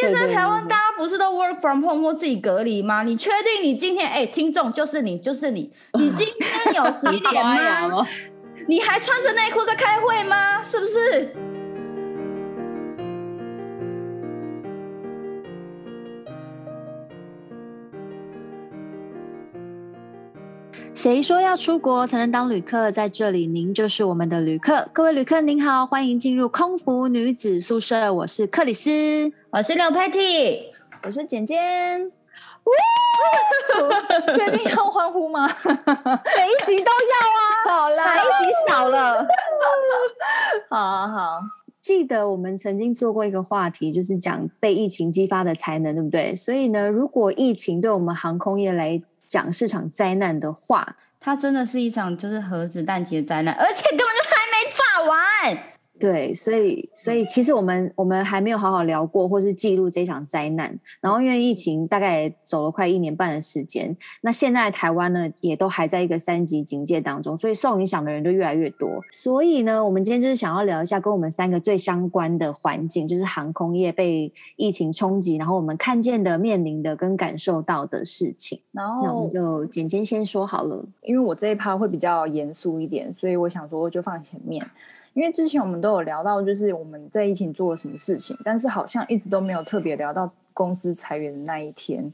[0.00, 3.02] 现在台湾大家不是都 work from home 或自己隔离吗？
[3.02, 8.06] 你确定你今天哎、欸，听众就是你，就是你，你今天有洗 脸吗？
[8.68, 10.64] 你还穿着内裤在开会吗？
[10.64, 11.51] 是不是？
[20.94, 22.92] 谁说要出国才能当旅客？
[22.92, 24.86] 在这里，您就是我们的旅客。
[24.92, 28.12] 各位旅客，您好，欢迎进入空服女子宿舍。
[28.12, 30.64] 我是克里斯，我是刘 Patty，
[31.02, 32.12] 我是简简。
[34.36, 35.48] 确定要欢呼吗？
[35.64, 37.42] 每一集都要啊！
[37.66, 39.26] 好啦，哪一集少了？
[40.68, 41.40] 好啊，好。
[41.80, 46.36] 记得我们曾经做过一个话题，就是讲被疫情激发的才能，对不对？
[46.36, 55.71] 所以呢，如果疫情对我们航空业来讲是场灾难的话，它真的是一场就是核子弹级的灾难，而且根本就还没炸完。
[56.02, 60.76] 对，所以所以其实我们我们还没有好好聊过，或是记录这场灾难。
[61.00, 68.88] 然后因为疫情大概走了快一年半的时间，那现在台湾呢也都还在一个三级警戒当中，所以受影响的人就越来越多。
[69.12, 78.60] 所以呢，我们今天就是想要聊一下跟我们三个最相关的环境，就是航空业被疫情冲击，然后我们看见的、面临的跟感受到的事情。
[78.72, 84.66] 然后那我们就简简先说好了，因为我这一趴会比较严肃一点，所以我想说我就放前面。
[85.14, 92.12] 因为之前我们都有聊到，就是我们在疫情做了什么事情，但是好像一直都没有特别聊到公司裁员的那一天。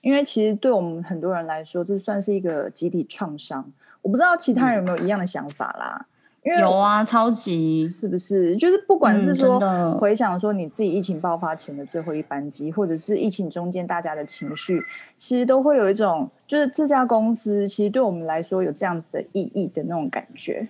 [0.00, 3.70] 因为其实对我们很多人来说，这算是一个集体创伤。
[4.00, 6.06] 我不知道其他人有没有一样的想法啦。
[6.44, 8.56] 因为有啊，超级是不是？
[8.56, 9.60] 就是不管是说
[9.98, 14.80] 回想说你自己疫情爆发前的最后一班机，或者是疫情中间大家的情绪，
[15.16, 20.66] 其实都会有一种，就是这家公司其实对我们来说有这样子的意义的那种感觉。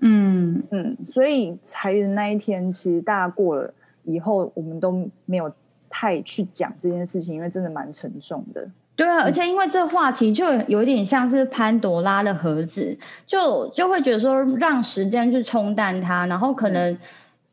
[0.00, 3.72] 嗯嗯，所以裁员那一天，其实大家过了
[4.04, 5.52] 以后，我们都没有
[5.88, 8.66] 太去讲这件事情，因为真的蛮沉重的。
[8.96, 16.98] 对啊，而且因为这个话题就有点像是潘多拉的盒子，就就会觉得说让时间去冲淡它，然后可能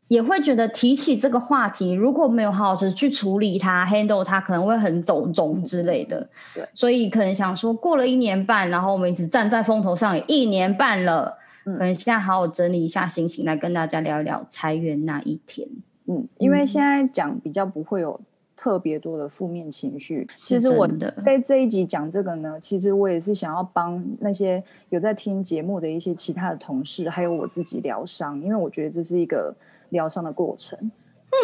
[0.08, 6.28] 也会觉得提起这个话题，如果没有好好的去处理它、handle 它，可能会很走中之类的。
[6.54, 11.36] 对，所以可能想说，过了一年半，然后我们一直站在风头上也一年半了。
[11.76, 15.68] 可能现在好好整理一下心情，来跟大家聊一聊裁员那一天。
[16.06, 18.20] 嗯，因为现在讲比较不会有
[18.56, 20.26] 特别多的负面情绪。
[20.38, 20.88] 其实我
[21.22, 29.54] 在这一集讲这个呢，其实我也是想要帮那些有在听节目的一些其他的同事，还有我自己疗伤，因为我觉得这是一个
[29.90, 30.90] 疗伤的过程。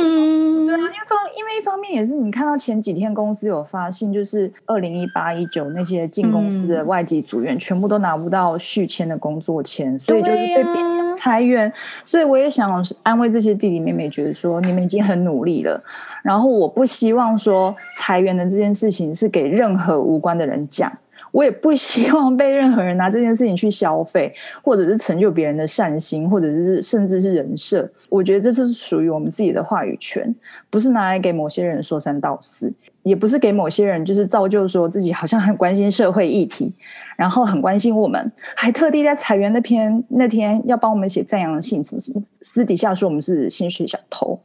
[0.01, 11.73] 嗯，对啊，因为方因为一方面也是你看到前几天公司有发信，就是二零一八一九那些进公司的外籍组员全部都拿不到续签的工作签，所以就是被边裁员。
[12.05, 15.83] 所以我也想安慰这些弟弟妹妹，觉得说你们已经很努力了。
[16.23, 20.91] 然后我不希望说裁员的这件事情是给任何无关的人讲。
[21.35, 27.91] 我也不希望被任何人拿这件事情去消费，或者是成就别人的善心，或者是甚至是人设。
[28.09, 30.33] 我觉得这是属于我们自己的话语权，
[30.71, 36.73] 不是拿来给某些人说三道四，也不是给某些人就是造就说自己好像很关心社会议题，
[37.17, 44.39] 然后很关心我们，还特地在裁员那篇那天要帮我们写赞扬信，什么什么，私底下说我们是薪水小偷。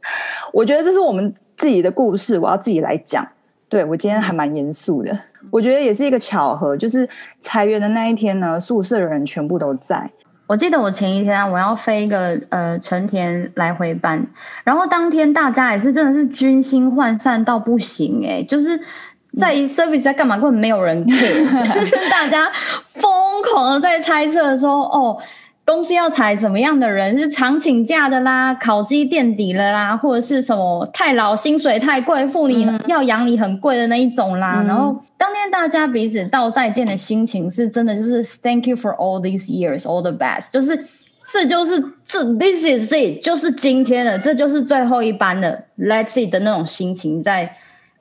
[0.52, 3.24] 我觉得这是我们自己的故事，我要自己来讲。
[3.70, 5.16] 对，我今天还蛮严肃的，
[5.48, 7.08] 我觉得也是一个巧合，就是
[7.40, 10.10] 裁员的那一天呢，宿舍的人全部都在。
[10.48, 14.26] 我记得我前一天啊，我要飞一个呃成田来回班，
[14.64, 18.76] 然后当天大家也是真的是军心涣散到不行哎、欸，就是
[19.38, 22.50] 在 service 在干嘛，根本没有人 care， 就是大家
[22.94, 23.08] 疯
[23.52, 25.16] 狂的在猜测说哦。
[25.72, 27.16] 公司要裁怎么样的人？
[27.16, 34.62] 是常请假的啦，考绩垫底了啦，或者是什么太老、薪水太贵，付你要养你很贵的那一种啦。
[34.62, 40.50] 嗯、然后当天大家彼此道再见的心情是真的，就是 Thank you for all these years, all the best。
[40.52, 40.76] 就是
[41.32, 47.54] 这就是这 This is it，就是今天的，这就是最后一班的 Let's see 的那种心情在。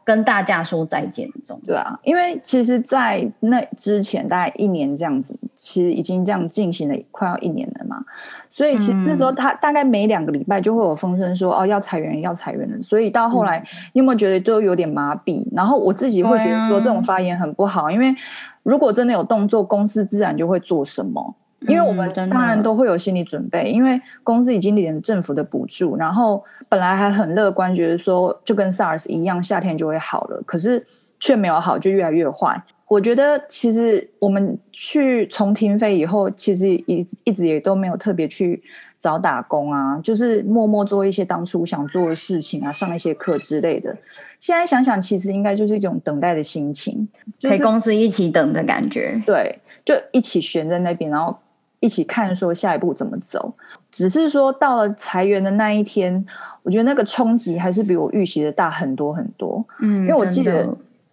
[0.09, 8.04] 跟大家说再见，这种对啊，因为其实，在那之前大概一年这样子，其实已经这样进行了快要一年了嘛。
[8.50, 12.81] 所以其实那时候他大概每两个礼拜就会有风声说、嗯、哦要裁员要裁员了。
[12.81, 13.63] 所以到后来，
[13.94, 15.48] 你有没有觉得都有点麻痹？
[15.51, 18.16] 然后我自己会觉得说这种发言很不好，啊、因为
[18.63, 21.36] 如果真的有动作，公司自然就会做什么。
[21.68, 30.86] 因为我们当然都会有心理准备，因为公司已经领了政府的补助，然后本来还很乐观，觉得说就跟 SARS 一样，夏天就会好了，可是
[31.20, 32.62] 却没有好，就越来越坏。
[32.88, 38.64] 我觉得其实我们去从停飞以后，其实一一直也都没有特别去
[38.98, 43.96] 找打工啊，就是默默做一些当初想做的事情啊，上一些课之类的。
[44.40, 47.08] 现在想想，其实应该就是一种等待的心情，
[47.42, 49.22] 陪公司一起等的感觉。
[49.24, 51.38] 对，就一起悬在那边，然后
[51.80, 53.54] 一起看说下一步怎么走。
[53.92, 56.26] 只是说到了裁员的那一天，
[56.64, 59.66] 我觉得那个冲击还是比我预期的大很多很多。
[59.81, 60.68] 嗯，因为我记得。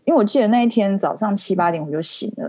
[0.06, 2.48] 因为我记得那一天早上七八点我就醒了，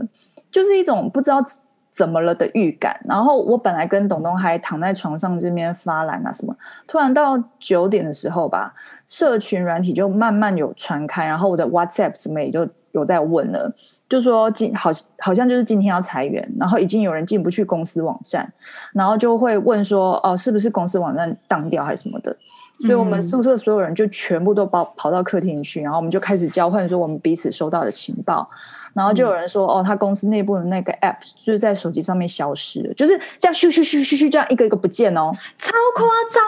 [0.52, 1.44] 就是一种不知道
[1.90, 2.96] 怎么了的预感。
[3.04, 6.56] 然后我本来跟董东还躺在床上这边发懒啊什么，
[6.86, 8.76] 突然到九点的时候吧，
[9.08, 13.72] 社群软体就慢慢有传开，然后我的 WhatsApp 什么也就有在问了，
[14.10, 14.90] 就说今好
[15.20, 18.52] 好像就是今天要裁员，然后已经有人进不去公司网站，
[18.94, 22.36] 然后就会问说哦，是不是公司网站当掉还是什么的。
[22.80, 28.48] 所以我们宿舍所有人就全部都跑跑到客厅去，然后我们就开始交换说我们彼此收到的情报，
[28.94, 36.44] 然后就有人说哦，他公司内部的那个 app 就是在手机上面消失了，就是这样咻咻咻咻咻这样一个一个不见哦，超夸张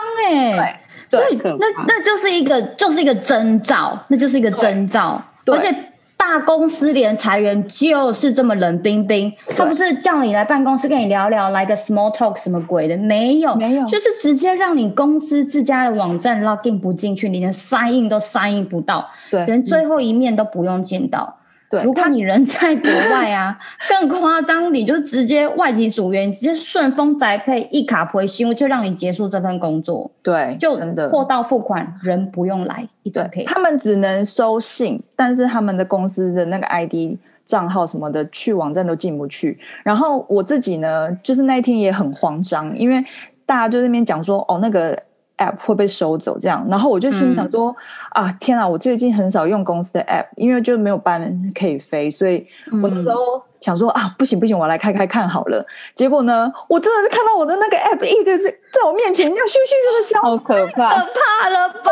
[0.56, 0.80] 哎，
[1.10, 5.74] 所以那那就是一个就是一个征兆，那就是一个征兆，而且。
[6.30, 21.36] 大公司连裁员就是这么冷冰冰，他不是叫你来办公室跟你聊聊，来个 small talk 什么鬼的，没有，没有，就是直接让你公司自家的网站 login 不进去，你连 sign in 都 sign in 不到，对，连最后一面都不用见到。
[21.70, 23.56] 对，如果你人在国外啊，
[23.88, 30.10] 更夸张，你就直接外籍组员，直接顺丰宅配一卡回新，就让你结束这份工作。
[30.20, 30.74] 对，就
[31.08, 33.44] 货到付款，人不用来，一直可以。
[33.44, 39.56] 他们只能收信，但是他们的公司的那个 ID 账号什么的，去网站都进不去。
[39.84, 43.00] 然后我自己呢，就是那一天也很慌张，因为
[43.46, 45.00] 大家就在那边讲说，哦，那个。
[45.40, 47.74] App 会被收走，这样，然后我就心想说、
[48.14, 51.20] 嗯、啊，天啊，我最近很少用公司的 app，因为就没有班
[51.58, 52.46] 可以飞，所以
[52.82, 55.66] 我那时候想说啊，不行不行，我来开开看好了。
[55.94, 61.90] 结果呢，我真的是看到我的那个 app 一个在在我面前，要咻咻咻的消失，好可怕，可怕了吧？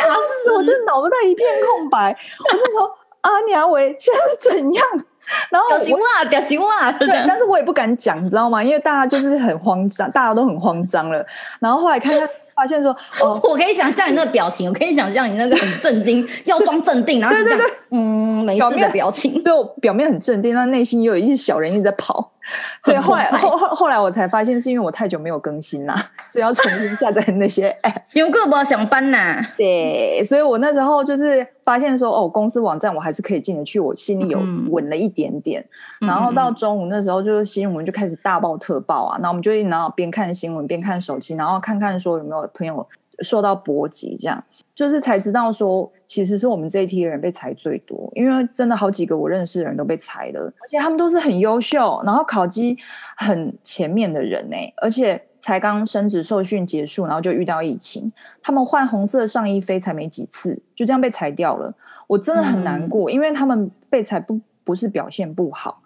[0.00, 1.48] 吓死我，真的脑袋一片
[1.78, 2.16] 空白。
[2.52, 2.90] 我是说
[3.22, 4.84] 阿娘喂，现在是怎样？
[5.48, 8.62] 然后表情哇，表情哇，对，但是我也不敢讲，你知道吗？
[8.64, 11.24] 因为大家就是很慌张，大家都很慌张了。
[11.60, 12.28] 然后后来看看。
[12.60, 22.29] 发现说 哦，我可以想象你那个表情，我可以想象你那个很震惊， 要装镇定，然后对对对，嗯，没事的表情，对我表面很镇定，但内心又有一些小人一直在跑。
[22.84, 25.94] 对，后来后后后来我才发现，是因为我太久没有更新啦，
[26.26, 28.18] 所以要重新下载那些 app。
[28.18, 34.38] 有个不要上班呐，对，所以我那时候就是发现说，哦，公司网站我还是可以进得去，我心里有
[34.70, 35.64] 稳了一点点。
[36.00, 42.86] 嗯、然后到中午那时候，就是新闻就开始大爆特爆啊，那我们就一然后边看新闻边看手机，然后看看说有没有朋友
[43.20, 44.42] 受到波及，这样。
[44.74, 52.76] 就是才知道说，其实是我们这一批人被裁最多，因为真的好几个我认识的人都被裁了，而且他们都是很优秀，然后考绩
[53.16, 58.12] 很前面的人呢，而且才刚升职受训结束，然后就遇到疫情，
[58.42, 61.72] 他们换红色上衣飞才没几次，就这样被裁掉了，
[62.08, 65.80] 我真的很难过，嗯、因为他们被裁不不是表现不好。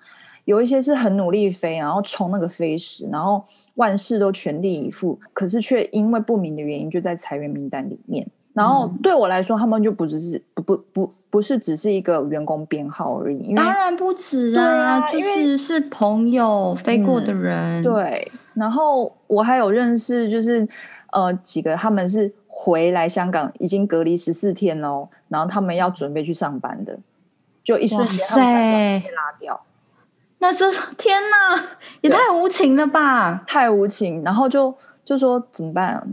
[0.46, 3.44] 有一些是很努力飞，然后冲那个飞时，然后
[3.74, 8.26] 万事都全力以赴，可是却因为不明的原因就在裁员名单里面。
[8.54, 13.52] 然后对我来说，他们就不只是不不不不是只是一个员工编号而已。
[13.54, 17.82] 当然不止啊，啊就是是朋友飞过的人。
[17.82, 17.82] 嗯。
[17.82, 20.66] 对，然后我还有认识，就是
[21.12, 26.96] 呃几个他们是回来香港已经隔离十四天喽，然后他们要准备去上班的，
[27.64, 29.60] 就一瞬间他们被拉掉。
[30.38, 31.60] 那这天哪，
[32.02, 33.42] 也太无情了吧！
[33.46, 34.72] 太无情，然后就
[35.04, 36.06] 就说怎么办？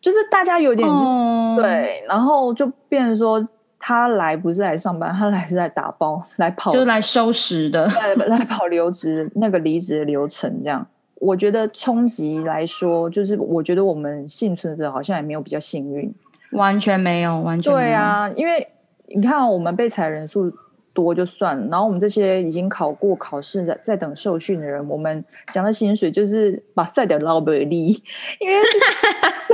[0.00, 3.46] 就是大家有点、哦、对，然后就变成说
[3.78, 7.86] 他来不是来上班， 他来是来打包 来跑，就是来收拾的，
[8.16, 10.62] 来来跑留职那个离职的流程。
[10.62, 10.86] 这样，
[11.16, 16.14] 我觉得冲击来说，就是我觉得我们幸存者好像也没有比较幸运，
[16.52, 17.86] 完全没有，完全没有。
[17.86, 18.68] 对啊，因为
[19.08, 20.52] 你看我们被裁人数。
[20.94, 27.90] 多就算，然后我们这些已经考过考试在在等受训的人，我们讲的薪水就是把赛的捞不利，
[28.40, 28.56] 因为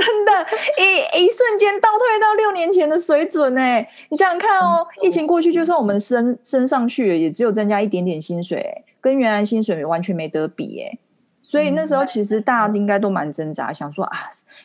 [0.05, 0.31] 真的，
[0.77, 3.61] 一一瞬间倒退到六年前的水准呢。
[4.09, 10.97] 你想想看哦，疫情过去，就算我们升升上去了，也只有增加一点点薪水，跟原来薪水完全没得比哎。
[11.41, 14.17] 所以那时候其实大家应该都蛮挣扎，想说啊，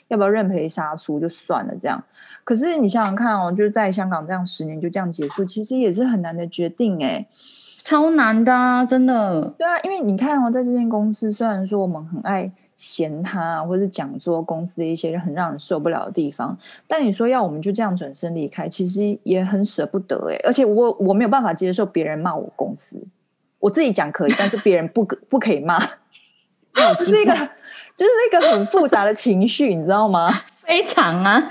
[0.09, 2.03] 要不要认赔杀出就算了这样。
[2.43, 7.27] 可是你想想看哦，就是在香港这样十年就这样结束，其实也是很难的决定哎，
[7.85, 9.55] 超难的啊，真的。
[9.59, 16.57] 对啊，因为你看哦，在这间公司，虽然说我们很爱嫌他，或者是讲说公司的一些很让人受不了的地方，
[16.89, 20.41] 但你说要我们就这样转身离开，其实也很舍不得哎。
[20.45, 22.97] 而且我我没有办法接受别人骂我公司，
[23.59, 25.79] 我自己讲可以，但是别人不不可以骂，
[27.01, 27.35] 是一个
[27.95, 30.33] 就是一个很复杂的情绪，你知道吗？
[30.65, 31.51] 非常啊。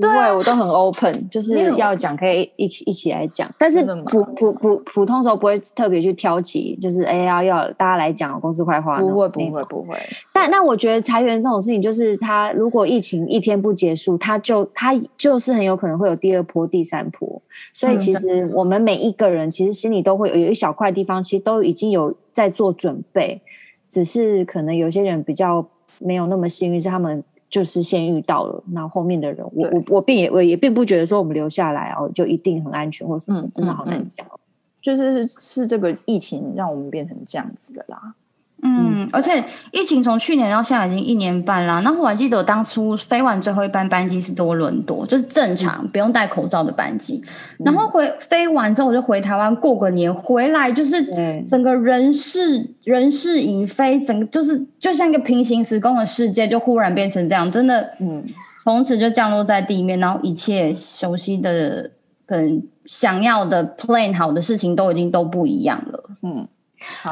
[0.00, 9.98] 对，我都很 open， 就是要讲可以一起一起来讲，但是普普普普通时候不会特别去挑起，就是哎呀要大家来讲公司坏话，不会不会不会。
[10.32, 17.42] 但那我觉得裁员这种事情，就是他如果疫情一天不结束，他就他就是很有可能会有第二波、第三波。
[17.74, 23.42] 所以其实我们每一个人其实心里都会有有一小块地方，其实都已经有在做准备，
[23.88, 25.66] 只是可能有些人比较
[25.98, 27.24] 没有那么幸运，是他们。
[27.48, 34.26] 就是先遇到了，那后，后面的人，我我我并也我也并不觉得说我们留下来哦，就一定很安全，或什么，真的好难讲。
[34.26, 34.38] 嗯嗯嗯、
[34.80, 38.14] 就是是这个疫情让我们变成这样子的啦。
[38.60, 41.80] 嗯，而且疫情从去年到现在已经一年半啦。
[41.82, 47.22] 然后我还记得我当初飞完最后一班班机是多伦多，就是正常不用戴口罩的班机。
[47.58, 51.06] 然后回飞完之后我就回台湾过个年，回来就是
[51.46, 58.24] 整个人事人事已非，整个就是就像一个平行时空的世界，就忽然变成这样，真的，嗯，
[58.64, 61.88] 从此就降落在地面，然后一切熟悉的、
[62.26, 66.48] 可能想要的 plan 好的事情都已经都不一样了，嗯。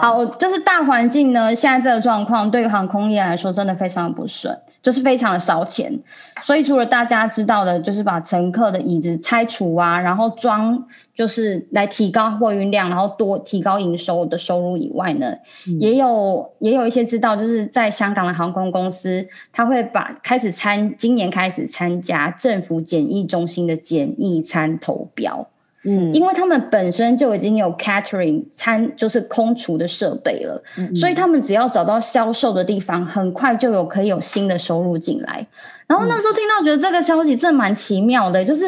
[0.01, 5.99] 好，就是大环境呢，现在这个状况对于航空业来说真的非常的不顺，就是非常的烧钱。
[6.43, 15.35] 所以除了大家知道的，就是把乘客的椅子拆除啊，然后装就是来提高货运量，然后多提高营收的收入以外呢，
[15.67, 25.49] 嗯、也有也有一些知道，就是在香港的航空公司，他会把开始参今年开始参加政府检疫中心的检疫餐投标。
[25.87, 35.47] 嗯，因为他们本身就已经有 catering 餐，就是空厨的设备了，嗯嗯，所以他们只要找到销售的地方，很快就有可以有新的收入进来。
[35.87, 38.67] 然后那时候听到，觉得这个消息真的蛮奇妙的，就是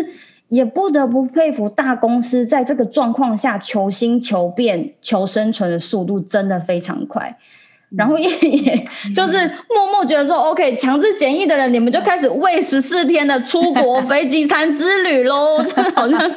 [0.49, 7.37] 也不得不佩服大公司在这个状况下求新求变、求生存的速度真的非常快。
[7.97, 9.39] 然后也也就是
[9.71, 16.31] 默默觉得说，OK，强制检疫的人，你们就开始为十四天的出国 飞机餐之旅喽，真的好像。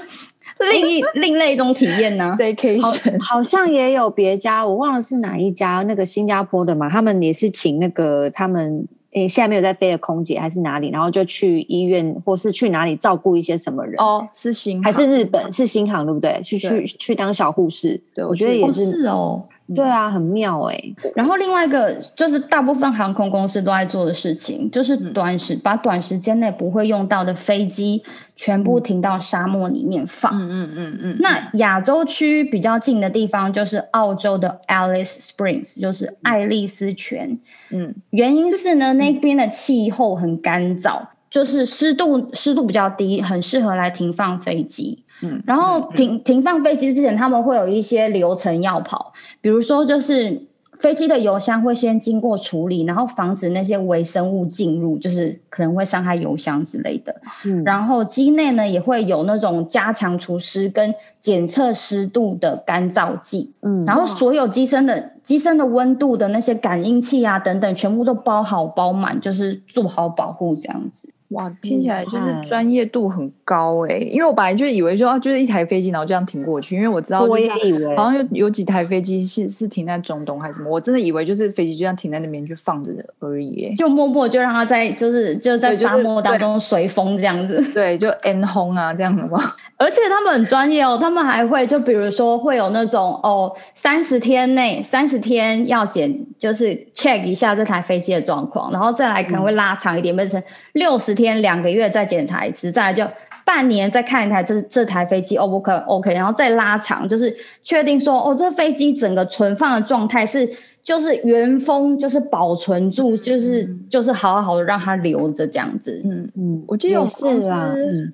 [0.69, 2.37] 另一 另类一种体验呢、啊？
[2.81, 16.39] 好，好像也有别家，我忘了是哪一家，那个新加坡的嘛，他们也是请那个他们诶，现在没有在飞的空姐还是哪里，然后就去医院或是去哪里照顾一些什么人哦，是新还是日本是新航对不对？
[16.41, 19.43] 去去去当小护士，对，我觉得也是，是哦。
[19.75, 20.95] 对啊，很妙哎、欸。
[21.15, 28.03] 然后另外一个就是大部分航空公司都在做的事情，就是短时、嗯、把短时间内不会用到的飞机
[28.35, 30.31] 全部停到沙漠里面放。
[30.33, 31.17] 嗯嗯嗯嗯。
[31.19, 37.39] 那亚洲区比较近的地方就是澳洲的 Alice Springs，就是爱丽丝泉。
[37.71, 45.03] 嗯，原因是呢，那边的气候很干燥，就是湿度湿度比较低，很适合来停放飞机。
[45.23, 50.41] 嗯，然后停停放飞机之前，他们会有一些流程要跑，比如说就是
[50.79, 57.15] 飞机的油箱会先经过处理，然后防止那些微生物进入，就是可能会伤害油箱之类的。
[57.45, 63.53] 嗯，然后机内呢也会有那种加强除湿跟检测湿度的干燥剂。
[63.61, 71.07] 嗯，然后所有机身的机身的温度的那些感应器啊等等，全部都包好包满，就是做好保护这样子。
[71.31, 73.99] 哇，听起来就是专业度很高哎、欸！
[74.11, 76.75] 因为我本来就以为说啊，就是一台飞机，然后这样停过去。
[76.75, 89.39] 因为我知道，我也以为好像有有几台飞机是是停在中东还是什么，我真的以为就是飞机就这样停在那边就放着而已、欸，就默默就让它在就是就在沙漠当中随风这样子，对，对，就 N 轰啊这样的吗？
[89.77, 100.41] 而且他们很专业哦，他们还会就比如说会有那种哦，三十天内三十天要检，就是 check 一下这台飞机的状况，然后再来可能会拉长一点，变成
[100.73, 103.05] 六十天两个月再检查一次，再来就
[103.45, 110.49] 半年再看一台这这台飞机 O 不 OK OK，然后再拉长，就是确定说哦，这飞机整个存放的状态是
[110.81, 116.01] 就是原封，就是保存住，就是就是好好的让它留着这样子。
[116.03, 117.73] 嗯嗯，我记得有是啊。
[117.75, 118.11] 嗯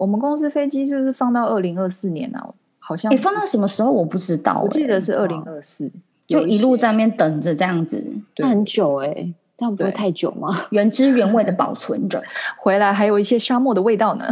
[0.00, 2.48] 我们公司飞机是不是放到二零二四年啊？
[2.78, 5.90] 好像你、欸、放到什么时候我不知道、欸，我记得是二零二四，
[6.26, 8.02] 就一路在那边等着这样子，
[8.38, 10.48] 那很久哎、欸，这样不会太久吗？
[10.72, 12.22] 原汁原味的保存着，
[12.56, 14.24] 回来还有一些沙漠的味道呢。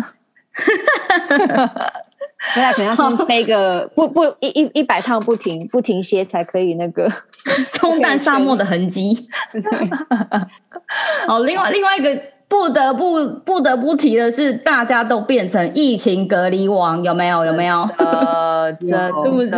[2.54, 7.12] 回来可能要先背个 不不一一一百趟不停不停歇才可以那个
[7.70, 9.28] 冲淡沙漠的痕迹。
[11.26, 12.18] 好，另外另外一个。
[12.50, 17.44] 不得不不得不提的是，大家都变成疫情隔离王，有没有？
[17.44, 17.82] 有没有？
[17.98, 19.50] 呃，这是不是？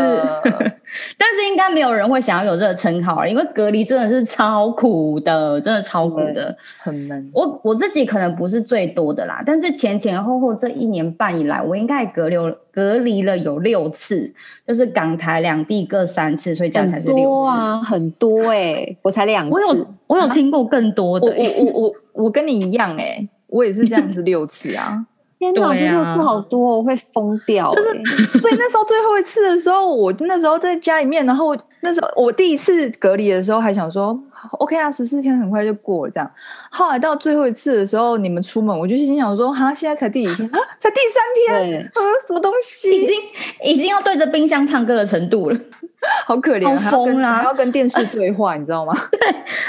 [1.16, 7.30] 但是应该没有人会想要有这个称号，因为隔离真的是超苦的，真的超苦的，很闷。
[7.32, 12.36] 我我自己可能不是最多的啦，但是前前后后这一年半以来，我应该隔离
[12.72, 14.32] 隔离了有六次，
[14.66, 17.22] 就是港台两地各三次，所以这样才是六次。
[17.22, 19.52] 多啊，很多哎、欸，我才两次。
[19.52, 21.94] 我有我有听过更多的、欸，我我我
[22.24, 25.06] 我跟你一样哎、欸，我也是这样子六次啊。
[25.40, 27.76] 天哪，这六次好多，我会疯掉、欸。
[27.76, 34.18] 就是，所以那时候最后一次的时候，我那时候在家里面，然后那时候我第一次隔离的时候，还想说
[34.58, 36.30] ，OK 啊，十四天很快就过了这样。
[36.70, 40.58] 后来到最后一次的时候，你们出门，我就心想说，哈，现在才第几天啊？
[40.78, 41.82] 才第三天？
[41.86, 42.90] 啊，什么东西？
[42.90, 43.16] 已经
[43.64, 45.58] 已经要对着冰箱唱歌的程度了，
[46.26, 48.92] 好可怜，好疯啦，还要跟电视对话，你知道吗？
[49.10, 49.20] 对，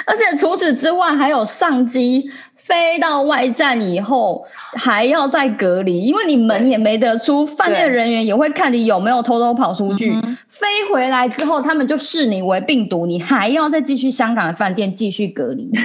[0.05, 2.29] 而且除此之外，还有上机。
[2.63, 10.13] 飞到外站以后还要再隔离，因为你门也没得出，饭店人员也会看你有没有偷偷跑出去。
[10.47, 15.72] 飞回来之后，他们就视你为病毒，你还要再继续香港的饭店继续隔离。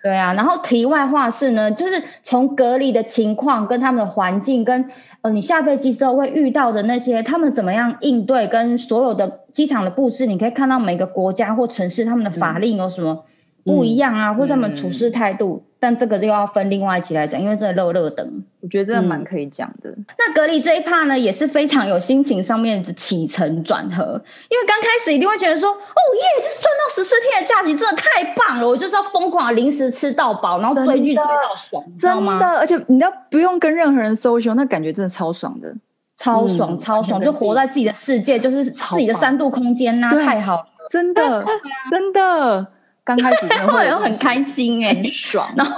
[0.00, 4.88] 对啊，然后题外话是呢，就是从隔离的情况跟他们的环境，跟
[5.22, 13.24] 呃你下飞机之后会遇到的那些，他们怎么样应对，跟所有的机场的布置，你可以看到每个国家或城市他们的法令有什么
[13.68, 15.64] 不一样啊，嗯、或者他们处事态度。
[15.80, 19.88] 但这个又要分另外一期来讲，因为真的热热等，我觉得真的蛮可以讲的。
[19.90, 24.20] 嗯、那隔离这一 part 呢，也是非常有心情上面的起承转合。
[24.48, 28.66] 因为刚开始一定会觉得说，哦耶，就是赚到十四天的假期，真的太棒了！
[28.66, 32.58] 我就是要疯狂的零食吃到饱，然后追剧追到爽，真的。
[32.58, 35.72] 而且你知道，不用跟任何人 social，那感觉真的超爽的，
[36.16, 41.46] 超爽，嗯、超爽，就活在自己的世界，就是自己的三度空间呐，太好了，真的，
[41.88, 42.66] 真的。
[43.08, 45.48] 刚开始真的 会很开心哎、欸，很爽。
[45.56, 45.74] 然后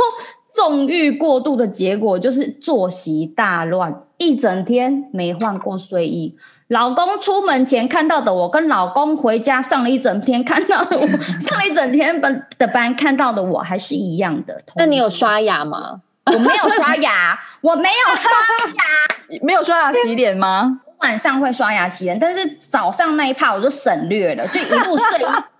[0.52, 6.36] 纵欲过度的结果就是作息大乱，一整天没换过睡衣。
[6.66, 11.06] 老公出门前看到的我，跟老公回家上了一整天看到的我，
[11.38, 14.56] 上了一整天班的班看到的我还是一样的。
[14.74, 16.00] 那你有刷牙吗？
[16.26, 18.30] 我没有刷牙，我没有刷
[18.66, 20.80] 牙， 没有刷牙洗脸吗？
[21.00, 25.06] 晚上会刷牙洗脸，但是早上那一趴我就省略了，就一路睡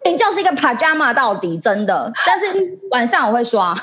[0.05, 2.13] 你， 就是一个 pajama 到底，真的。
[2.27, 3.75] 但是晚上我会刷，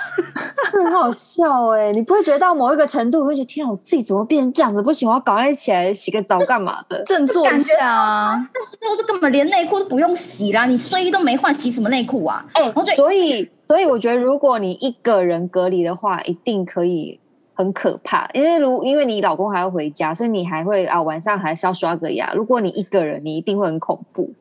[0.71, 1.91] 很好笑哎！
[1.91, 4.83] 你不会觉得到某一个程度，会觉得天啊，我自己怎么变成这样子？
[4.83, 7.03] 不行，我要赶快起来洗个澡干嘛的？
[7.05, 8.49] 振作一下啊！
[8.79, 12.45] 到时候根本连内裤都不用洗啦，你睡衣都没换，洗什么内裤啊？
[12.53, 17.19] 哎、欸，所以所以我觉得，如果你一个人隔离的话，一定可以。
[17.57, 22.31] 很可怕，因为如因为你老公还要回家，所以你还会啊晚上还是要刷个牙。
[22.35, 24.31] 如果你一个人，你一定会很恐怖。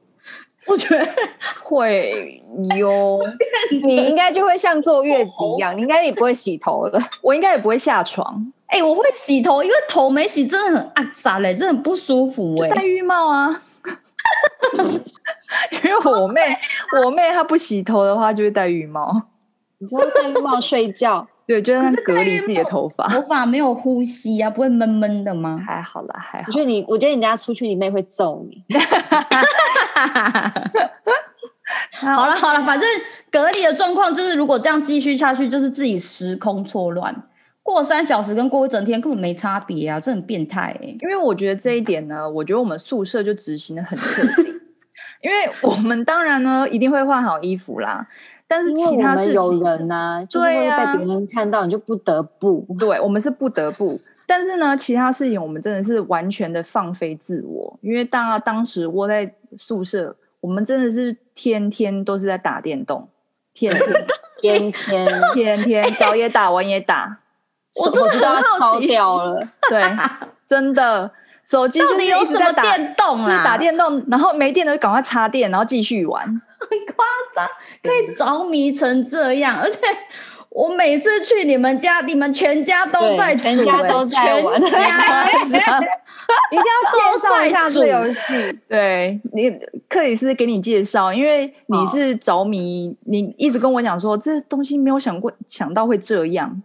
[0.66, 1.08] 我觉得
[1.62, 2.42] 会
[2.76, 3.18] 哟，
[3.82, 7.00] 你应该就会像坐月子一样，你应该也不会洗头了。
[7.22, 8.52] 我应该也不会下床。
[8.66, 12.68] 哎、欸，我会洗头，因为头没洗真的很阿杂嘞，真的很不舒服哎。
[12.68, 13.62] 戴浴帽啊，
[15.84, 16.40] 因为我妹
[17.04, 19.22] 我妹她不洗头的话就会戴浴帽。
[19.78, 21.26] 你说戴浴帽睡觉？
[21.46, 25.62] 对，就是他隔离自己的头发，头发没有呼吸啊，不会闷闷的吗？
[25.64, 26.44] 还好啦，还好。
[26.48, 28.64] 我觉得你，我觉得你等下出去，你妹会揍你。
[31.92, 32.88] 好了好了，反正
[33.30, 37.14] 隔离的状况就是，如果这样继续下去，就是自己时空错乱，
[37.62, 40.98] 过三小时跟过一整天根本没差别啊，这很变态哎、欸。
[41.00, 44.52] 因为我觉得这一点呢，我觉得我们宿舍就执行的很彻底，
[45.22, 48.06] 因为我们当然呢一定会换好衣服啦。
[48.48, 52.64] 但是其他是有人呐、啊，就是会被别人看到，你就不得不。
[52.78, 54.00] 对，我们是不得不。
[54.26, 63.08] 但是呢，其他事情我们真的是完全的放飞自我，因为大家当时窝在宿舍，我们真的是天天都是在打电动，
[63.54, 63.72] 天
[64.40, 67.18] 天 天天天天早也打，晚也打，
[67.80, 69.48] 我真的很好奇，烧掉了。
[69.70, 69.82] 对，
[70.46, 71.10] 真的，
[71.44, 76.40] 手机就是一直在打电动啊，打电动，然后没电了就赶快插电，然后继续玩。
[76.58, 77.48] 很夸张，
[77.82, 79.78] 可以着迷成这样，而且
[80.50, 84.70] 我每次去你们家，你们全家都在煮，全家都在玩，全
[85.50, 85.80] 家
[86.50, 88.58] 一定要介绍一下这游戏。
[88.68, 89.50] 对你，
[89.88, 96.62] 克里斯给你介绍，因为你是着迷，哦、你一直跟我讲说这东西没有想过想到会这样。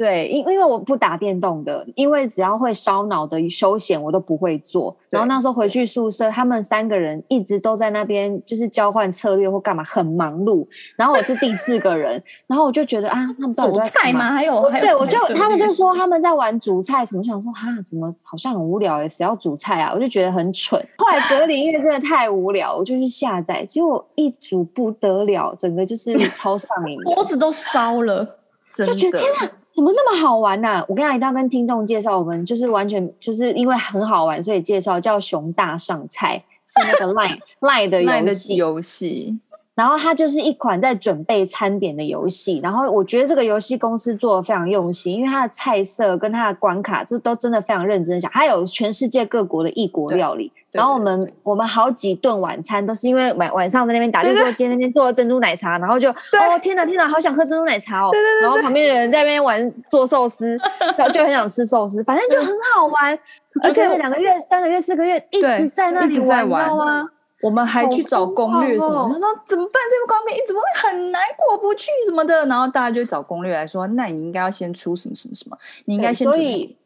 [0.00, 4.96] 对，因因为我不打电动的，因为只要会烧脑的休闲我都不会做。
[5.10, 10.66] 然后那时候回去宿舍，他们三个人一直都在那边，就是交换策略或干嘛，很忙碌。
[10.96, 14.32] 然后我是第四个人，然后我就觉得啊，他们到底在菜吗？
[14.32, 19.92] 还有，还有对，我就他们就说他们在玩煮菜什么，想说哈，怎么好像很无聊诶，谁要煮菜啊？
[19.92, 20.82] 我就觉得很蠢。
[20.96, 28.38] 后来隔离因为真的太无聊，我就去下载，结果一煮不得了，整个就是超上瘾，脖 子都烧了，
[28.72, 29.50] 就觉得天哪！
[29.74, 30.84] 怎么那么好玩呢、啊？
[30.88, 39.38] 我跟他一定要跟听众介绍，我们就是完全就是因为很好玩，所以介绍叫熊大上菜，是那个 Line Line 的游戏游戏。
[39.76, 48.30] 然后它就是一款在准备餐点的游戏，然后我觉得这个游戏公司做的非常用心，因为它的菜色跟它的关卡，这都真的非常认真想。
[48.30, 58.10] 还有全世界各国的异国料理，然后我们我们好几顿晚餐都是因为晚晚上在那边打电话，今天那边做了珍珠奶茶，然后就哦天哪天哪，好想喝珍珠奶茶哦。
[58.12, 60.56] 对对对对，然后旁边的人在那边玩做寿司，
[60.96, 63.18] 然后就很想吃寿司，反正就很好玩，
[63.62, 67.08] 而且两个月、三个月、四个月一直在那里玩，吗？
[67.42, 69.80] 我们还去找攻略什么，他说怎么办？
[69.90, 72.44] 这个关卡怎么会很难过不去什么的？
[72.44, 75.56] 然后大家就找攻略来说，那你应该要先出什么什么什么？
[75.86, 76.26] 你应该先。
[76.26, 76.76] 所以，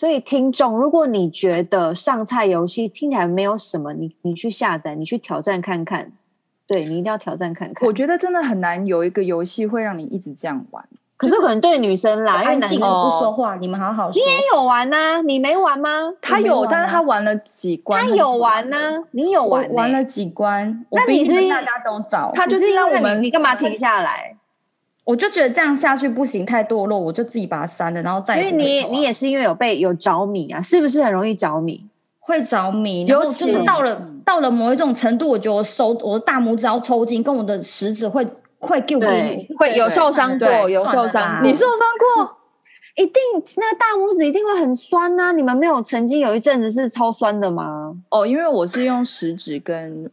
[0.00, 6.10] 所以听众，如果你觉得上菜游戏听起来没有什么，你你去下载，你去挑战看看。
[6.66, 7.86] 对，你一定要挑战看看。
[7.86, 10.82] 我觉得真的很难有一个游戏会让你一直这样玩。
[11.18, 14.14] 可是可能对女生啦，因为男生不说话，你们好好说。
[14.14, 16.14] 你也有玩呐，你没玩吗？
[16.22, 18.02] 他有，但是他玩了几关。
[18.02, 19.70] 他有玩呢，你有玩？
[19.74, 20.86] 玩了几关？
[20.88, 24.34] 那你是大家都找他，就是让我们，你干嘛停下来？
[25.10, 28.38] 我就觉得这样下去不行，太堕落，我就自己把它删了，然后再。
[28.38, 31.84] 因为你你也是因为有被有着迷啊，是不是很容易着迷？
[32.20, 38.26] 会着迷，尤其是到了到了某一种程度，我觉得我手我的大拇指要抽筋，跟我的食指会。
[38.62, 41.40] 会丢给我，会有受伤过，有受伤。
[41.42, 41.78] 你受伤
[42.14, 42.36] 过，
[42.94, 43.14] 一定
[43.56, 45.32] 那个大拇指一定会很酸呐。
[45.32, 47.94] 你们没有曾经有一阵子是超酸的吗？
[48.10, 50.10] 哦，因为我是用食指跟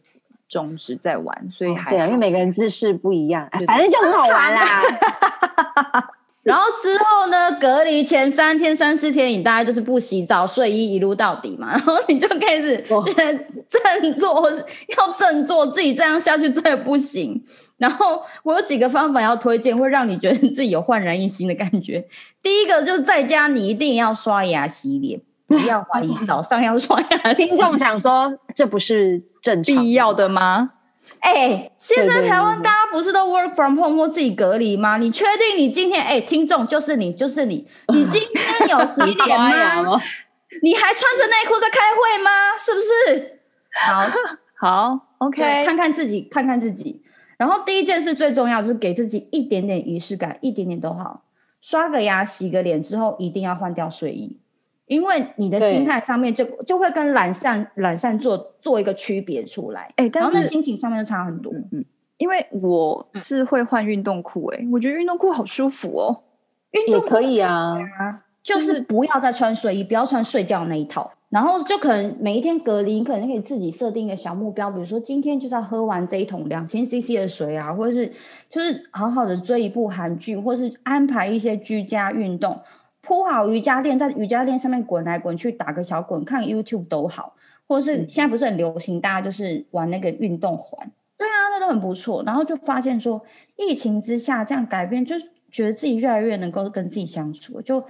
[0.48, 4.82] 中指在玩，所以还对啊，因为每个人姿势不一样，反正就很好玩啦。
[6.44, 11.72] 然后之后呢，隔离前三天、三四天，你大概就是不洗澡、睡衣一路到底嘛。
[11.72, 12.76] 然后你就开始
[13.68, 14.50] 振作，
[14.96, 17.42] 要振作，自己这样下去真的不行。
[17.76, 22.06] 然后我有几个方法要推荐，会让你觉得自己有焕然一新的感觉。
[22.42, 27.34] 第一个就是在家，你一定要刷牙洗脸，不要 怀疑早上要刷牙。
[27.34, 30.72] 听众想说，这不是正常必要的吗？
[31.20, 34.98] 哎，现在台湾大家不是都 work from home 或自己隔离吗？
[34.98, 40.00] 你确定你今天哎，听众就是你，就是你， 你今天有洗脸吗？
[40.62, 42.30] 你还穿着内裤在开会吗？
[42.58, 43.40] 是不是？
[43.86, 44.06] 好
[44.60, 47.02] 好，OK，看看自己，看看自己。
[47.38, 51.22] 然后第一件事最重要就是给自己一点点仪式感，一点点都好。
[51.60, 54.38] 刷个牙、洗个脸之后，一定要换掉睡衣，
[54.88, 59.92] 因为你的心态上面就就会跟懒散懒散做做一个区别出来。
[59.96, 61.52] 哎，但是心情上面就差很多。
[61.72, 61.84] 嗯，
[62.16, 66.24] 因为我是会换运动裤，哎，我觉得运动裤好舒服哦。
[66.72, 67.76] 运动可以啊，
[68.42, 71.10] 就是不要再穿睡衣，不要穿睡觉那一套。
[71.30, 78.10] 然后就可能每一天隔离，你可能可以自己设定一个小目标，比如说今天就是要喝完这一桶两千 CC 的水啊，或者是
[78.48, 82.58] 就是好好的追一部韩剧，或是安排一些居家运动，
[83.00, 87.34] 铺好瑜伽垫，在瑜伽垫上面滚来滚去，打个小滚，看 YouTube 都好，
[87.66, 92.22] 或者是现在不是很流行，大家就是玩那个运动环，对啊，那都很不错。
[92.24, 93.22] 然后就发现说，
[93.56, 95.16] 疫情之下这样改变，就
[95.50, 97.84] 觉得自己越来越能够跟自己相处，就。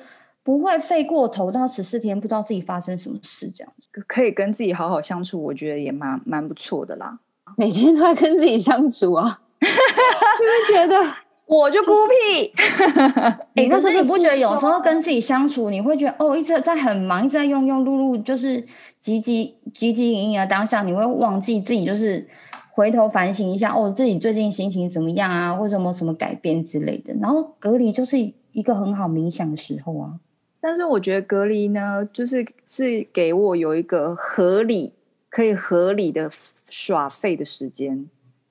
[0.45, 7.19] 不会费过头到十四天，不知道自己发生什么事，这样子可以跟自己好好相处，我觉得也蛮蛮不错的啦。
[7.59, 11.15] 每天都在跟自己相处啊， 就是觉得
[11.49, 12.53] 我就孤僻。
[13.57, 18.63] 哎、欸，可是你不觉得有时候跟自己相处，你会觉得哦，一直在很忙，一直在庸庸碌碌，就是
[19.03, 22.27] 汲汲汲汲营营的当下，你会忘记自己，就是
[22.71, 27.15] 回头反省一下，哦，自己最近心情怎么样啊，或者什么什么改变之类的。
[27.15, 28.19] 然后隔离就是
[28.53, 30.13] 一个很好冥想的时候啊。
[30.61, 34.93] 但是我觉得隔离呢，就是是给我有一个合理、
[35.31, 36.29] 可以合理的
[36.69, 38.07] 耍废的时间，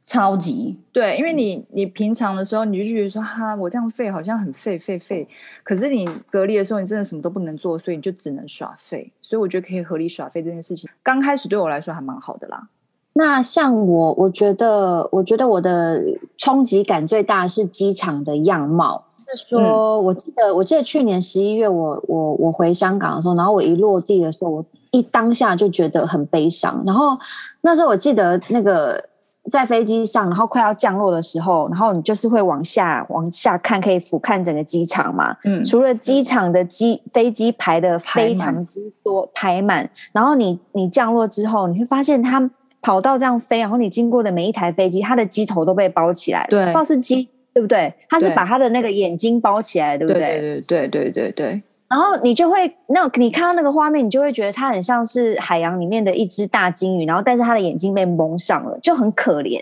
[0.07, 5.27] 超级对，因为你你平常的时候，你就觉得说哈，我这样废好像很废废废，
[5.63, 9.11] 可是你隔离的时候，你真的什么都不能做，所以你就只能耍废。
[9.21, 12.69] 所以我觉得可以合理耍废这件事情，刚开始对我来说还蛮好的啦。
[13.13, 16.01] 那像我，我觉得，我觉得我的
[16.37, 19.03] 冲击感最大是机场的样貌。
[19.35, 26.81] 是说，我记得，我记得去年十一月我，我我我回香港的时候，然后我一落地的时候，我一当下就觉得很悲伤。
[26.85, 27.17] 然后
[27.59, 29.03] 那时候我记得那个
[29.49, 35.35] 在飞机上，然后快要降落的时候，然后你就是会往下往下看，可以俯瞰整个机场嘛。
[35.43, 42.49] 嗯，除了机场的机飞机排的非常之多排满，然后你你降落之后，你会发现它
[42.81, 47.29] 跑道这样飞，然后你经过的每一台飞机，它的机头都被包起来了，对，不知道是机。
[47.53, 47.91] 对不对？
[48.07, 50.61] 它是把它的那个眼睛包起来，对，对不对？
[50.67, 51.63] 对对对对对。
[51.89, 59.61] 然后你就会，那你看到那个画面，你就会觉得它很像是海洋里面的一只大鲸鱼，然后但是它的眼睛被蒙上了，就很可怜。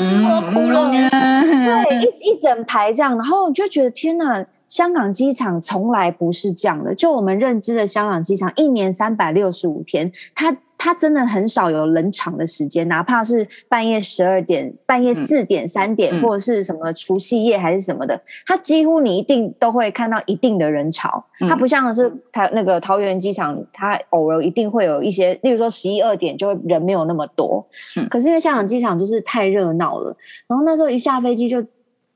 [0.00, 0.90] 嗯，我哭了。
[0.90, 6.94] 对，一一整排这样，然后你就觉得天哪，香港机场从来不是这样的。
[6.94, 10.56] 就我们认知的香港机场，一年三百六十五天，它。
[10.82, 21.22] 它真的很少有冷场的时间，哪怕是半夜十二点、半夜四点、三点，嗯、或者是什么除夕夜还是什么的，它几乎你一定都会看到一定的人潮。
[21.40, 27.62] 它不像是台那个桃园机场，它偶尔一定会有一些，例如说十一二点就会人没有那么多。
[27.96, 31.62] 嗯、可是因为香港机场就是太热闹了，然后那时候一下飞机就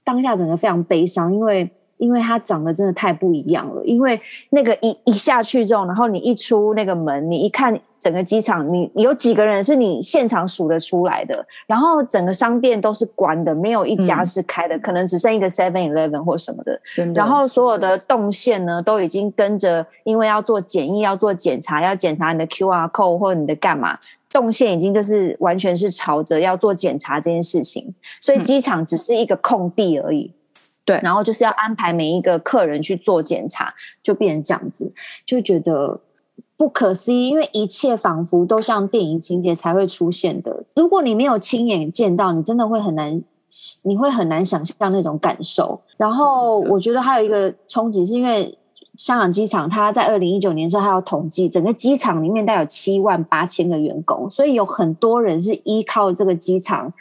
[0.03, 1.71] 当下整个非常悲伤，因为。
[1.97, 16.79] 因为它长得真的太不一样了，因为那个一一下去之后，然后你一出那个门，你一看整个机场，你有几个人是你现场数得出来的，然后整个商店都是关的，没有一家是开的，嗯、可能只剩一个 Seven Eleven 或什么的。
[16.97, 17.13] 的。
[17.15, 23.99] 然后所有的动线呢，都已经跟着，因为要做检疫，要做检查，要检查你的 QR code 或你的干嘛，
[24.31, 30.25] 动线已经就是完全是朝着要做检查这件事情，所以机场只是一个空地而已。
[30.25, 30.35] 嗯
[30.85, 34.93] 对，然后就是要安排每一个客人去做检查，就变成这样子，
[35.25, 35.99] 就觉得
[36.57, 40.65] 不可思议，因为一切仿佛都像电影情节才会出现的。
[40.77, 43.23] 如果你没有亲眼见到，你真的会很难，
[43.83, 45.81] 你会很难想象那种感受。
[45.97, 48.57] 然后我觉得还有一个冲击，是因为
[48.99, 56.93] 香港机场它在二零一九年之后，它要统计整个机场里面大概有七万八千个员工，所以有很多人是依靠这个机场。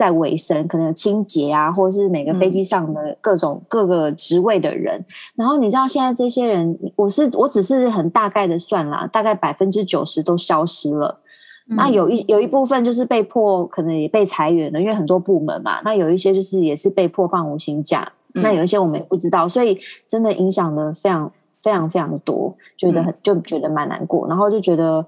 [0.00, 4.98] 在维生，可能清洁啊，或者是每个飞机上的各种各个职位的人。
[4.98, 5.04] 嗯、
[5.36, 11.20] 然后你知道现在这些人，我是我只是很大概的算啦，大概百分之九十都消失了。
[11.68, 15.82] 嗯、那有一有一部分就是被迫可能也被裁员了，因为很多部门嘛。
[15.84, 18.10] 那有一些就是也是被迫放无薪假。
[18.32, 24.26] 嗯、那有一些我们也不知道，所以真的影响的非常非常非常多，觉得很就觉得蛮难过。
[24.26, 25.04] 然后就觉得，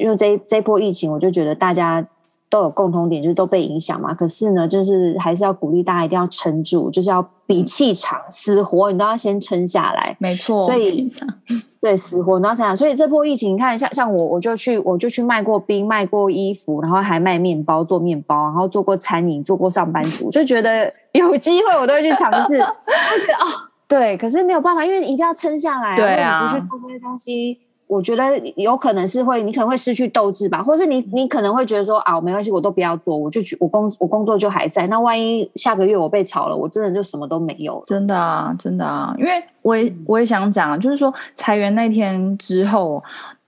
[0.00, 2.04] 因为这这波疫情，我就觉得大家。
[2.50, 4.14] 都有共同点，就是都被影响嘛。
[4.14, 10.16] 可是呢，就是还是要鼓励大家一定要撑住，就是要比气场，死活你都要先撑下来。
[10.20, 11.08] 没错，所以
[11.80, 12.76] 对死活你都要撑下来。
[12.76, 22.54] 所以这波疫情，你看像像我，我就去我就去卖过冰，卖过衣服，然后还卖面包，做面包，然后做过餐饮，做过上班族，就觉得 有机会我都会去尝试。
[22.62, 23.50] 我觉得哦，
[23.88, 25.96] 对，可是没有办法，因为你一定要撑下来。
[25.96, 27.58] 对啊，不去做这些东西。
[27.94, 34.88] 我觉得有可能是会，你可能会失去斗志吧，或是你你可能会觉得说啊，没关系，我都不要做，我就去我工我工作就还在。
[34.88, 37.80] 那万一下个月我被炒了，我真的就什么都没有。
[37.86, 39.30] 真的啊，真的啊，因为
[39.62, 43.00] 我也我也想讲，就是说裁员那天之后，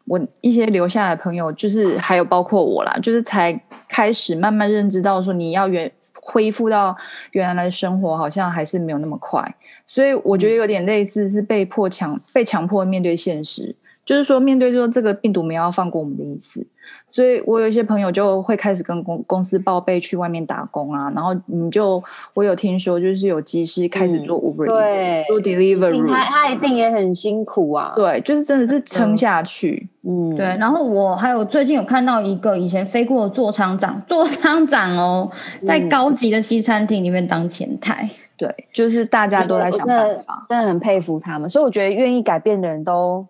[0.04, 5.90] 我一些留下来的朋友，就是还有包括我啦，就是才开始慢慢认知到说，你要原
[6.22, 6.96] 恢复到
[7.32, 9.42] 原来的生活，好像还是没有那么快。
[9.88, 13.74] 所以我觉得有点类似是被迫强被强迫面对现实。
[14.06, 16.64] 就是说，面对说这个病毒没有要放过我们的意思，
[17.10, 22.00] 所以我有一些朋友就会开始跟公公司报备去外面打工啊，然后你就
[22.32, 30.46] 我有听说，就是有机师开始做 Uber，、嗯、对，做 delivery，他他一定也很辛苦啊，对，就是真的是撑下去，嗯，对。
[30.46, 35.28] 然后我还有最近有看到一个以前飞过的座舱长，座舱长哦，
[35.64, 43.26] 在高级的西餐厅里面当前台，对，就是大家都在想办法，真的很佩服他们，所以我觉得愿意改变的人都。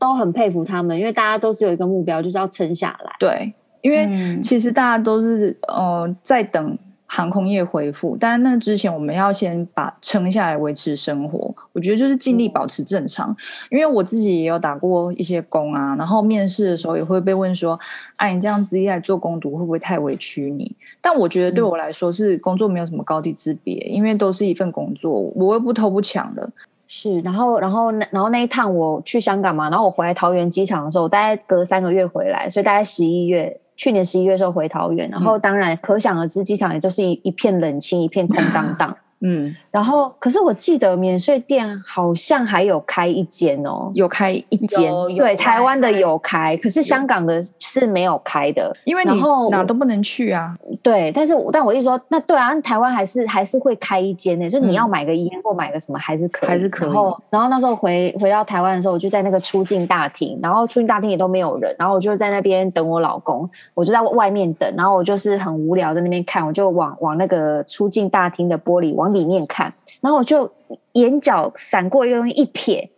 [0.00, 3.12] 都很佩服他们，因为大家都是有一个目标，就是要撑下来。
[3.20, 11.52] 对，因为其实大家都是呃在等航空业恢复，但那之前我们要先把撑下来维持生活。
[11.72, 13.30] 我觉得就是尽力保持正常。
[13.30, 13.36] 嗯、
[13.72, 17.78] 因为我自己也有打过一些工啊，然后面试的时候也会被问说
[18.14, 26.48] ：“哎、啊，你这样子一来做工读会不会太委屈你？”但我觉得对我来说是工作没有什么高低之别，嗯、因为都是一份工作，我又不偷不抢的。
[26.92, 38.96] 是，然后，然后，然后那一趟我去香港嘛，然后我回来桃园机场的时候，我大概隔三个月回来，所以大概十一月，去年十一月的时候回桃园，然后当然可想而知，机场也就是一一片冷清，一片空荡荡。
[39.22, 50.56] 嗯，然后可是我记得免税店好像还有开一间哦，有开一间，对，台湾的有开，可是香港的是没有开的，因为你哪都不能去啊。
[50.82, 56.88] 对，但是但我一说，那对啊，台湾还是还是会开一间的，就你要买个烟或买个什么还是可以，还是可以。
[56.88, 69.09] 然后然后那时候回回到台湾的时候，我就在那个出境大厅，然后出境大厅也都没有人，然后我就在那边等我老公，我就在外面等，然后我就是很无聊在那边看，我就往往那个出境大厅的玻璃往。
[69.12, 70.50] 里面看，然后我就
[70.92, 72.88] 眼角闪过一个东西，一瞥，然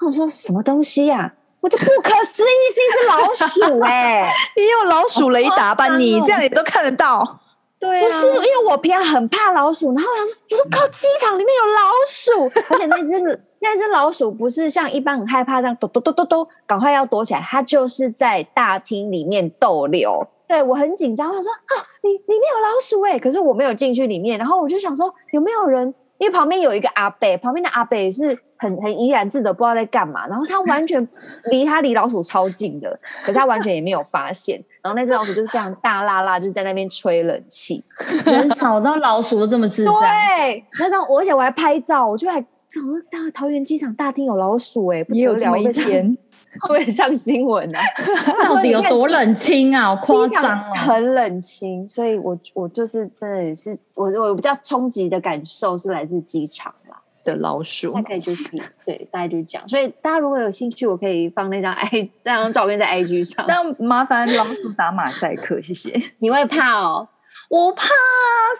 [0.00, 1.34] 后我说什么东西呀、啊？
[1.60, 4.30] 我这不可思议，是一只老鼠 哎、欸！
[4.56, 5.96] 你有老鼠雷达吧？
[5.98, 7.40] 你这样也都看得到？
[7.78, 20.26] 对、啊，不是因为我平常很怕老鼠，然后我想说，我说靠，机场里面有老鼠，而且那只 那只老鼠不是像一般很害怕这样抖抖抖抖抖，赶快要躲起来，它就是在大厅里面逗留。
[20.50, 31.08] 对，我很紧张，他说啊，里里面有老鼠哎，可是我没有进去里面，然后我就想说有没有人，因为旁边有一个阿伯，旁边的阿伯也是很很怡然自得，不知道在干嘛，然后他完全
[31.52, 37.84] 离他离老鼠超近的，可是他完全也没有发现，然后那只老鼠就是非常大辣辣，就在那边吹冷气，
[38.26, 39.92] 人少到老鼠都这么自在。
[39.92, 46.16] 对，那张而且我还拍照，我就还怎么到桃园机场大厅有老鼠哎、欸，也有这么一天，
[46.62, 47.80] 会不会上新闻啊？
[48.44, 49.82] 到底有多冷清啊？
[49.94, 50.68] 好夸张啊！
[50.74, 56.74] 很冷清，所以我我就是真的也是我我比较冲击的感受是来自机场。
[57.22, 58.44] 的老鼠，大概就是
[58.86, 59.68] 对，大概就是这样。
[59.68, 63.44] 所以大家如果有兴趣，我可以放那张 i 这张照片在 IG 上。
[63.46, 65.92] 那麻烦老鼠打马赛克，谢谢。
[66.20, 67.06] 你会怕哦？
[67.50, 67.84] 我怕，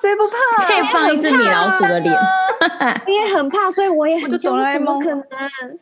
[0.02, 0.66] 谁不怕？
[0.66, 2.14] 可以放一只米老鼠的脸。
[3.06, 5.78] 你也很怕，所以我也很哆啦 A 梦，怎么可能？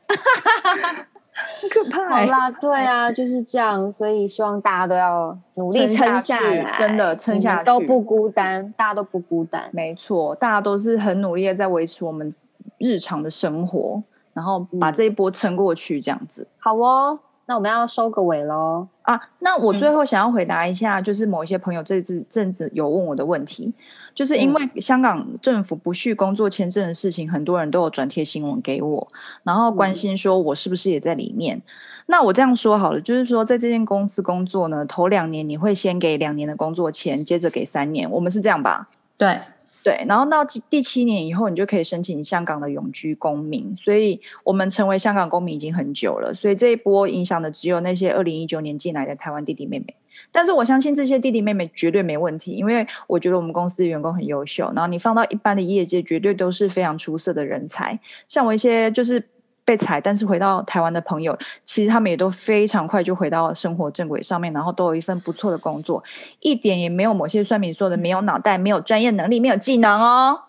[1.60, 2.08] 很可怕。
[2.08, 3.90] 好啦，对啊，就是这样。
[3.90, 9.68] 所以希望大家都要努力撑下来，真的撑下去都不孤单，大家都不孤单。
[9.72, 12.32] 没错，大家都是很努力的在维持我们。
[12.80, 14.00] 日常的生活，
[14.32, 16.42] 然后把这一波撑过去，这样子。
[16.42, 19.18] 嗯、好哦，那我们要收个尾喽啊！
[19.38, 23.72] 那我最后想要回答一下，就是某一些朋友这次阵子有问我的问题，
[24.14, 29.08] 就是因为香港政府不续工作签证的事情，很多人都有转贴新闻给我，
[29.44, 31.56] 然后关心说我是不是也在里面。
[31.56, 31.62] 嗯、
[32.08, 38.90] 那我这样说好了，就是说在这间公司工作呢，头两年你会先给两年的工作签，接着给三年，我们是这样吧？
[39.16, 39.40] 对。
[39.88, 43.74] 对，然后到第七年以后，你就可以申请香港的永居公民。
[43.74, 49.94] 所以我们成为香港公民已经很久了，所以这一波影响的只有那些二零一九年进来的台湾弟弟妹妹。
[50.30, 54.70] 但是我相信这些弟弟妹妹绝对没问题，因为我觉得我们公司的员工很优秀。
[54.76, 57.98] 然后你放到一般的业界，绝对都是非常出色的人才。
[58.28, 59.26] 像我一些就是。
[59.68, 66.02] 被裁，但是回到台湾的朋友，其实他们也都非常快就回到生活正轨上面，然后都有一份不错的工作，
[66.40, 70.40] 一点也没有某些算命说的没有脑袋、没有专业能力、没有技能哦。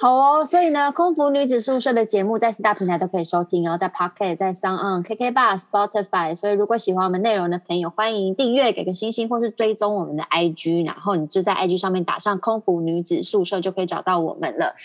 [0.00, 6.36] 好哦，所以呢，空服女子宿舍的节目在四大平台都可以收听哦，在 Pocket、在 SoundOn、KKBOX、Spotify。
[6.36, 14.76] 所以如果喜欢我们内容的朋友，欢迎订阅、给个星星，或是追踪我们的 IG，然后你就在 IG 上面打上“空服女子宿舍”就可以找到我们了。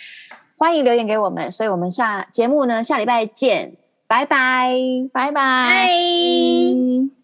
[0.58, 3.83] 欢迎留言给我们，所以我们下节目呢，下礼拜见。
[4.08, 4.76] 拜拜，
[5.12, 7.23] 拜拜。